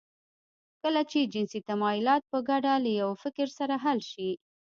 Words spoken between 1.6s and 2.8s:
تمايلات په ګډه